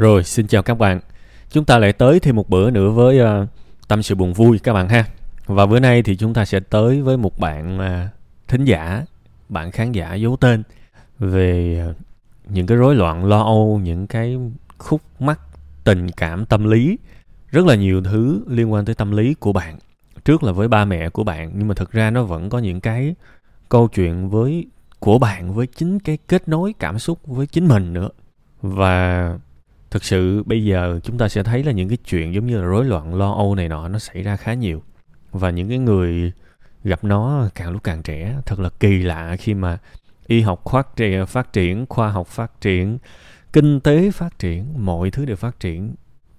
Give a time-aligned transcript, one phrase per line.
[0.00, 1.00] Rồi, xin chào các bạn.
[1.50, 3.48] Chúng ta lại tới thêm một bữa nữa với uh,
[3.88, 5.04] tâm sự buồn vui các bạn ha.
[5.46, 8.10] Và bữa nay thì chúng ta sẽ tới với một bạn uh,
[8.48, 9.04] thính giả,
[9.48, 10.62] bạn khán giả giấu tên
[11.18, 11.96] về uh,
[12.48, 14.36] những cái rối loạn lo âu, những cái
[14.78, 15.40] khúc mắc
[15.84, 16.98] tình cảm tâm lý,
[17.50, 19.78] rất là nhiều thứ liên quan tới tâm lý của bạn.
[20.24, 22.80] Trước là với ba mẹ của bạn nhưng mà thực ra nó vẫn có những
[22.80, 23.14] cái
[23.68, 24.66] câu chuyện với
[24.98, 28.08] của bạn với chính cái kết nối cảm xúc với chính mình nữa.
[28.62, 29.38] Và
[29.90, 32.62] thực sự, bây giờ chúng ta sẽ thấy là những cái chuyện giống như là
[32.62, 34.82] rối loạn lo âu này nọ nó xảy ra khá nhiều.
[35.32, 36.32] Và những cái người
[36.84, 39.78] gặp nó càng lúc càng trẻ, thật là kỳ lạ khi mà
[40.26, 42.98] y học phát triển phát triển, khoa học phát triển,
[43.52, 45.94] kinh tế phát triển, mọi thứ đều phát triển.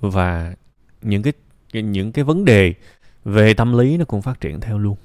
[0.00, 0.54] Và
[1.02, 1.32] những cái
[1.72, 2.74] những cái vấn đề
[3.24, 4.96] về tâm lý nó cũng phát triển theo luôn.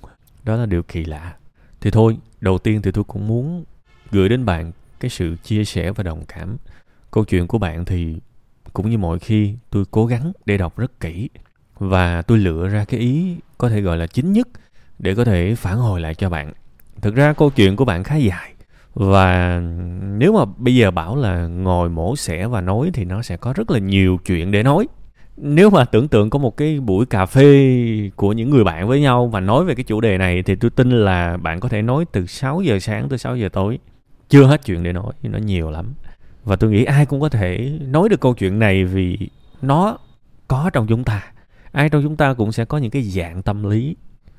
[0.44, 1.36] Đó là điều kỳ lạ.
[1.81, 3.64] Thì thôi, đầu tiên thì tôi cũng muốn
[4.12, 6.58] gửi đến bạn cái sự chia sẻ và đồng cảm.
[7.12, 8.16] Câu chuyện của bạn thì
[8.73, 11.30] cũng như mọi khi, tôi cố gắng để đọc rất kỹ.
[11.80, 14.48] Và tôi lựa ra cái ý có thể gọi là chính nhất
[15.00, 16.53] để có thể phản hồi lại cho bạn.
[17.02, 18.53] Thực ra câu chuyện của bạn khá dài.
[18.94, 19.59] Và
[20.03, 23.53] nếu mà bây giờ bảo là ngồi mổ xẻ và nói thì nó sẽ có
[23.53, 24.88] rất là nhiều chuyện để nói.
[25.38, 29.02] Nếu mà tưởng tượng có một cái buổi cà phê của những người bạn với
[29.02, 31.81] nhau và nói về cái chủ đề này thì tôi tin là bạn có thể
[31.81, 33.80] nói từ 6 giờ sáng tới 6 giờ tối.
[34.30, 35.94] Chưa hết chuyện để nói, nó nhiều lắm
[36.50, 39.30] và tôi nghĩ ai cũng có thể nói được câu chuyện này vì
[39.61, 39.97] nó
[40.47, 41.31] có trong chúng ta.
[41.72, 43.95] Ai trong chúng ta cũng sẽ có những cái dạng tâm lý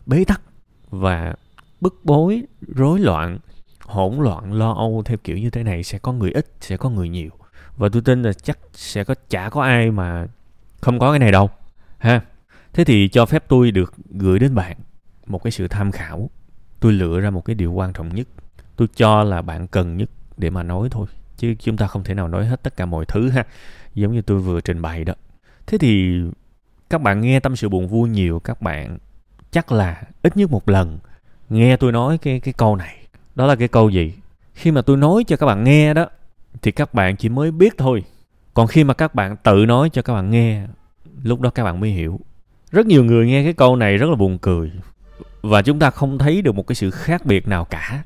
[0.06, 0.40] bế tắc
[0.90, 1.34] và
[1.80, 3.38] bức bối, rối loạn,
[3.80, 5.82] hỗn loạn, lo âu theo kiểu như thế này.
[5.82, 7.30] Sẽ có người ít, sẽ có người nhiều.
[7.76, 10.26] Và tôi tin là chắc sẽ có, chả có ai mà
[10.80, 11.50] không có cái này đâu,
[11.98, 12.20] ha.
[12.72, 14.76] Thế thì cho phép tôi được gửi đến bạn
[15.26, 16.30] một cái sự tham khảo.
[16.80, 18.28] Tôi lựa ra một cái điều quan trọng nhất.
[18.76, 21.06] Tôi cho là bạn cần nhất để mà nói thôi
[21.40, 23.46] chứ chúng ta không thể nào nói hết tất cả mọi thứ ha.
[23.94, 25.14] Giống như tôi vừa trình bày đó.
[25.66, 26.20] Thế thì
[26.90, 28.98] các bạn nghe tâm sự buồn vui nhiều, các bạn
[29.50, 30.98] chắc là ít nhất một lần
[31.48, 32.96] nghe tôi nói cái cái câu này.
[33.34, 34.12] Đó là cái câu gì?
[34.54, 36.06] Khi mà tôi nói cho các bạn nghe đó,
[36.62, 38.04] thì các bạn chỉ mới biết thôi.
[38.54, 40.66] Còn khi mà các bạn tự nói cho các bạn nghe,
[41.22, 42.20] lúc đó các bạn mới hiểu.
[42.70, 44.72] Rất nhiều người nghe cái câu này rất là buồn cười.
[45.42, 48.04] Và chúng ta không thấy được một cái sự khác biệt nào cả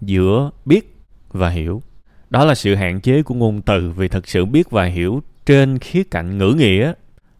[0.00, 0.96] giữa biết
[1.28, 1.82] và hiểu
[2.30, 5.78] đó là sự hạn chế của ngôn từ vì thực sự biết và hiểu trên
[5.78, 6.92] khía cạnh ngữ nghĩa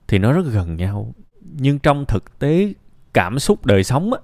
[0.09, 1.15] thì nó rất gần nhau.
[1.41, 2.73] Nhưng trong thực tế,
[3.15, 4.21] cảm xúc đời sống á,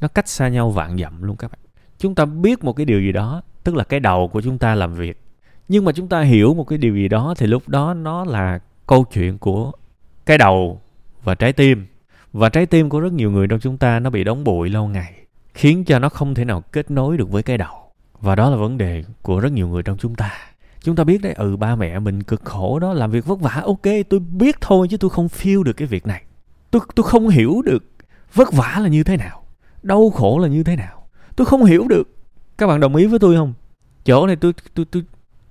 [0.00, 1.60] nó cách xa nhau vạn dặm luôn các bạn.
[1.98, 4.74] Chúng ta biết một cái điều gì đó, tức là cái đầu của chúng ta
[4.74, 5.20] làm việc.
[5.68, 8.58] Nhưng mà chúng ta hiểu một cái điều gì đó thì lúc đó nó là
[8.86, 9.72] câu chuyện của
[10.26, 10.80] cái đầu
[11.22, 11.86] và trái tim.
[12.32, 14.88] Và trái tim của rất nhiều người trong chúng ta nó bị đóng bụi lâu
[14.88, 15.14] ngày,
[15.54, 17.85] khiến cho nó không thể nào kết nối được với cái đầu
[18.20, 20.32] và đó là vấn đề của rất nhiều người trong chúng ta.
[20.80, 23.62] Chúng ta biết đấy ừ ba mẹ mình cực khổ đó, làm việc vất vả,
[23.64, 26.22] ok, tôi biết thôi chứ tôi không feel được cái việc này.
[26.70, 27.84] Tôi tôi không hiểu được
[28.34, 29.42] vất vả là như thế nào,
[29.82, 31.06] đau khổ là như thế nào.
[31.36, 32.08] Tôi không hiểu được,
[32.58, 33.54] các bạn đồng ý với tôi không?
[34.04, 35.02] Chỗ này tôi tôi tôi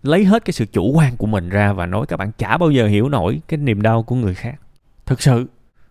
[0.04, 2.72] lấy hết cái sự chủ quan của mình ra và nói các bạn chả bao
[2.72, 4.56] giờ hiểu nổi cái niềm đau của người khác.
[5.06, 5.46] Thực sự,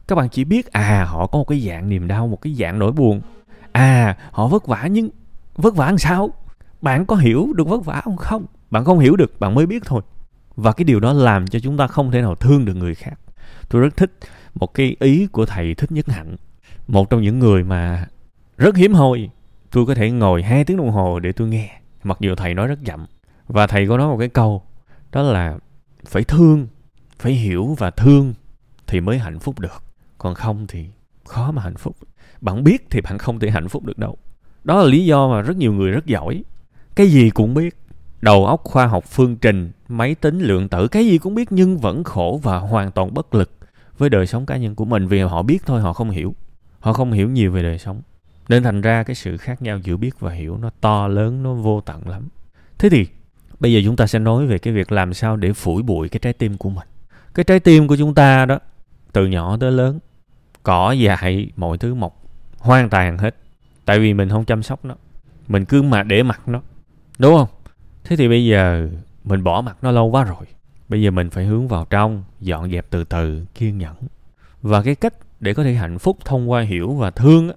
[0.09, 2.79] các bạn chỉ biết à họ có một cái dạng niềm đau, một cái dạng
[2.79, 3.21] nỗi buồn.
[3.73, 5.09] À họ vất vả nhưng
[5.57, 6.31] vất vả làm sao?
[6.85, 8.17] Bạn có hiểu được vất vả không?
[8.17, 8.47] Không.
[8.71, 10.03] Bạn không hiểu được, bạn mới biết thôi.
[10.57, 13.21] Và cái điều đó làm cho chúng ta không thể nào thương được người khác.
[13.69, 14.19] Tôi rất thích
[14.55, 16.37] một cái ý của thầy thích nhất hạnh,
[16.89, 18.07] một trong những người mà
[18.57, 19.31] rất hiếm hoi.
[19.71, 22.67] Tôi có thể ngồi hai tiếng đồng hồ để tôi nghe, mặc dù thầy nói
[22.69, 23.07] rất chậm.
[23.49, 24.63] Và thầy có nói một cái câu,
[25.13, 25.59] đó là
[26.07, 26.67] phải thương,
[27.19, 28.35] phải hiểu và thương
[28.87, 29.83] thì mới hạnh phúc được.
[30.19, 30.87] Còn không thì
[31.25, 31.97] khó mà hạnh phúc.
[32.41, 34.17] Bạn biết thì bạn không thể hạnh phúc được đâu.
[34.65, 36.45] Đó là lý do mà rất nhiều người rất giỏi
[36.97, 37.77] cái gì cũng biết.
[38.21, 41.79] Đầu óc khoa học phương trình, máy tính lượng tử, cái gì cũng biết nhưng
[41.79, 43.51] vẫn khổ và hoàn toàn bất lực
[43.99, 46.35] với đời sống cá nhân của mình vì họ biết thôi, họ không hiểu.
[46.81, 48.03] Họ không hiểu nhiều về đời sống.
[48.49, 51.55] Nên thành ra cái sự khác nhau giữa biết và hiểu nó to lớn, nó
[51.55, 52.29] vô tận lắm.
[52.79, 53.07] Thế thì,
[53.61, 56.19] bây giờ chúng ta sẽ nói về cái việc làm sao để phủi bụi cái
[56.19, 56.89] trái tim của mình.
[57.35, 58.59] Cái trái tim của chúng ta đó,
[59.13, 59.99] từ nhỏ tới lớn,
[60.63, 62.23] cỏ dại, mọi thứ mọc,
[62.59, 63.37] hoang tàn hết.
[63.85, 64.95] Tại vì mình không chăm sóc nó.
[65.49, 66.61] Mình cứ mà để mặc nó
[67.19, 67.49] đúng không?
[68.05, 68.89] Thế thì bây giờ
[69.25, 70.47] mình bỏ mặt nó lâu quá rồi.
[70.89, 73.95] Bây giờ mình phải hướng vào trong dọn dẹp từ từ kiên nhẫn.
[74.63, 77.51] Và cái cách để có thể hạnh phúc thông qua hiểu và thương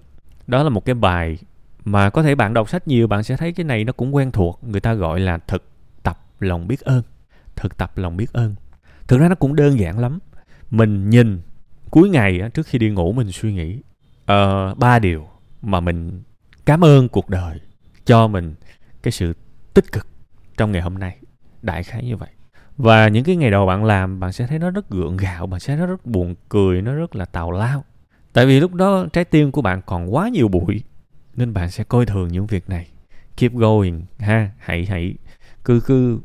[0.48, 1.38] đó là một cái bài
[1.86, 4.32] mà có thể bạn đọc sách nhiều bạn sẽ thấy cái này nó cũng quen
[4.32, 4.60] thuộc.
[4.64, 5.64] Người ta gọi là thực
[6.04, 7.04] tập lòng biết ơn.
[7.56, 8.56] Thực tập lòng biết ơn.
[9.08, 10.20] Thực ra nó cũng đơn giản lắm.
[10.70, 11.42] Mình nhìn
[11.90, 13.80] cuối ngày trước khi đi ngủ mình suy nghĩ
[14.32, 15.28] uh, ba điều
[15.62, 16.24] mà mình
[16.66, 17.60] cảm ơn cuộc đời
[18.06, 18.56] cho mình.
[19.04, 19.34] Cái sự
[19.78, 20.08] tích cực
[20.58, 21.18] trong ngày hôm nay.
[21.62, 22.30] Đại khái như vậy.
[22.78, 25.60] Và những cái ngày đầu bạn làm, bạn sẽ thấy nó rất gượng gạo, bạn
[25.60, 27.84] sẽ thấy nó rất buồn cười, nó rất là tào lao.
[28.34, 30.84] Tại vì lúc đó trái tim của bạn còn quá nhiều bụi,
[31.36, 32.88] nên bạn sẽ coi thường những việc này.
[33.38, 35.16] Keep going, ha, hãy hãy,
[35.64, 36.20] cứ cứ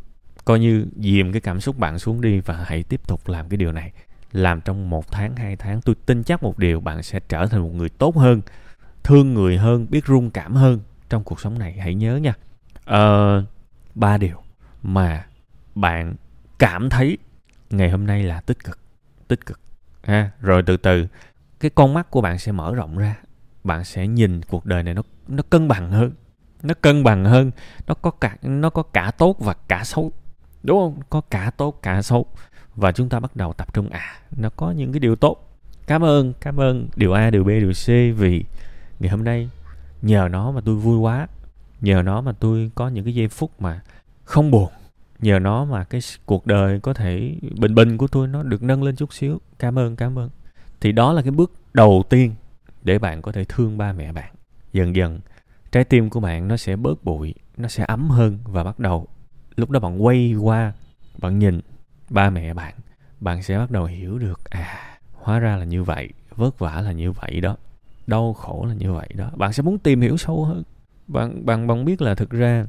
[0.45, 3.57] coi như dìm cái cảm xúc bạn xuống đi và hãy tiếp tục làm cái
[3.57, 3.93] điều này.
[4.33, 7.63] Làm trong một tháng, hai tháng, tôi tin chắc một điều, bạn sẽ trở thành
[7.63, 8.41] một người tốt hơn,
[9.03, 11.73] thương người hơn, biết rung cảm hơn trong cuộc sống này.
[11.73, 12.35] Hãy nhớ nha
[12.85, 13.45] ờ,
[13.95, 14.37] ba điều
[14.83, 15.27] mà
[15.75, 16.15] bạn
[16.59, 17.19] cảm thấy
[17.71, 18.79] ngày hôm nay là tích cực
[19.29, 19.61] tích cực
[20.03, 20.31] ha?
[20.41, 21.07] Rồi từ từ
[21.61, 23.17] cái con mắt của bạn sẽ mở rộng ra
[23.65, 26.13] bạn sẽ nhìn cuộc đời này nó nó cân bằng hơn
[26.63, 27.51] nó cân bằng hơn
[27.87, 30.13] nó có cả nó có cả tốt và cả xấu
[30.63, 31.03] đúng không?
[31.11, 32.27] Có cả tốt cả xấu.
[32.75, 33.91] Và chúng ta bắt đầu tập trung.
[33.91, 35.59] À nó có những cái điều tốt.
[35.87, 36.89] Cảm ơn cảm ơn.
[36.97, 37.87] Điều a điều b điều c
[38.19, 38.45] vì
[39.01, 39.51] ngày hôm nay
[40.03, 41.27] nhờ nó mà tôi vui quá
[41.83, 43.81] nhờ nó mà tôi có những cái giây phút mà
[44.25, 44.73] không buồn.
[45.19, 48.83] Nhờ nó mà cái cuộc đời có thể bình bình của tôi nó được nâng
[48.83, 49.41] lên chút xíu.
[49.59, 50.31] Cảm ơn cảm ơn.
[50.81, 52.35] Thì đó là cái bước đầu tiên
[52.83, 54.35] để bạn có thể thương ba mẹ bạn.
[54.73, 55.21] Dần dần,
[55.73, 59.07] trái tim của bạn nó sẽ bớt bụi, nó sẽ ấm hơn và bắt đầu,
[59.57, 60.73] lúc đó bạn quay qua,
[61.19, 61.61] bạn nhìn
[62.11, 62.75] ba mẹ bạn
[63.23, 66.93] bạn sẽ bắt đầu hiểu được à hóa ra là như vậy, vất vả là
[66.93, 67.57] như vậy đó,
[68.07, 69.31] đau khổ là như vậy đó.
[69.37, 70.63] Bạn sẽ muốn tìm hiểu sâu hơn
[71.09, 72.67] bạn bạn bạn biết là thực ra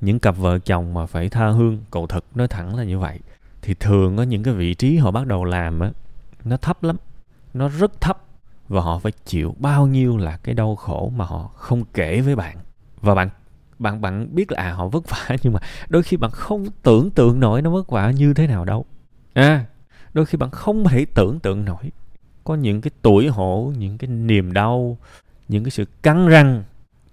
[0.00, 3.18] những cặp vợ chồng mà phải tha hương, cầu thực, nói thẳng là như vậy,
[3.62, 5.90] thì thường có những cái vị trí họ bắt đầu làm á,
[6.44, 6.96] nó thấp lắm,
[7.54, 8.18] nó rất thấp
[8.68, 12.36] và họ phải chịu bao nhiêu là cái đau khổ mà họ không kể với
[12.36, 12.56] bạn.
[13.00, 13.30] Và bạn
[13.78, 17.10] bạn bạn biết là à họ vất vả nhưng mà đôi khi bạn không tưởng
[17.10, 18.84] tượng nổi nó vất vả như thế nào đâu.
[19.34, 19.64] À
[20.14, 21.92] đôi khi bạn không thể tưởng tượng nổi.
[22.44, 24.98] Có những cái tuổi hổ, những cái niềm đau,
[25.48, 26.62] những cái sự cắn răng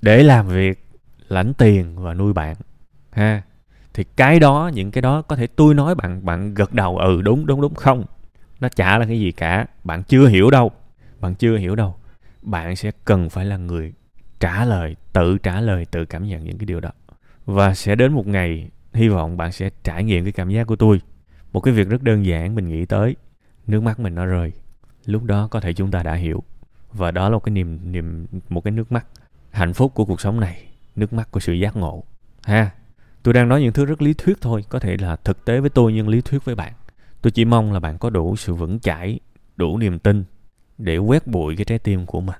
[0.02, 0.86] để làm việc,
[1.28, 2.56] lãnh tiền và nuôi bạn.
[3.12, 3.42] Ha,
[3.94, 7.22] thì cái đó, những cái đó có thể tôi nói bạn bạn gật đầu ừ
[7.22, 8.06] đúng đúng đúng, không?
[8.60, 10.72] Nó chả là cái gì cả, bạn chưa hiểu đâu,
[11.20, 11.96] bạn chưa hiểu đâu.
[12.42, 13.94] Bạn sẽ cần phải là người
[14.40, 16.92] trả lời, tự trả lời, tự cảm nhận những cái điều đó.
[17.46, 20.76] Và sẽ đến một ngày, hy vọng bạn sẽ trải nghiệm cái cảm giác của
[20.76, 21.02] tôi.
[21.54, 23.16] Một cái việc rất đơn giản, mình nghĩ tới,
[23.68, 24.52] nước mắt mình nó rơi
[25.06, 26.44] lúc đó có thể chúng ta đã hiểu.
[26.94, 29.06] Và đó là một cái niềm niềm, một cái nước mắt
[29.52, 30.66] hạnh phúc của cuộc sống này,
[30.96, 32.04] nước mắt của sự giác ngộ.
[32.44, 32.72] Ha,
[33.24, 35.70] tôi đang nói những thứ rất lý thuyết thôi, có thể là thực tế với
[35.70, 36.74] tôi nhưng lý thuyết với bạn.
[37.22, 39.20] Tôi chỉ mong là bạn có đủ sự vững chãi,
[39.56, 40.24] đủ niềm tin
[40.78, 42.36] để quét bụi cái trái tim của mình.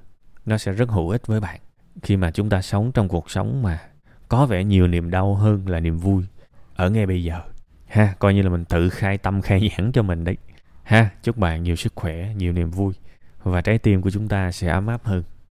[0.46, 1.60] Nó sẽ rất hữu ích với bạn.
[2.02, 3.80] Khi mà chúng ta sống trong cuộc sống mà
[4.30, 6.24] có vẻ nhiều niềm đau hơn là niềm vui,
[6.76, 7.42] ở ngay bây giờ.
[7.88, 10.38] Ha, coi như là mình tự khai tâm, khai giảng cho mình đấy.
[10.84, 12.94] Ha, chúc bạn nhiều sức khỏe, nhiều niềm vui
[13.44, 15.24] và trái tim của chúng ta sẽ ấm áp hơn.